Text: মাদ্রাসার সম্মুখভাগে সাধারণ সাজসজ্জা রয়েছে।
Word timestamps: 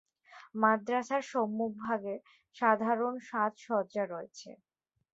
মাদ্রাসার 0.55 1.23
সম্মুখভাগে 1.31 2.15
সাধারণ 2.55 3.13
সাজসজ্জা 3.29 4.03
রয়েছে। 4.05 4.49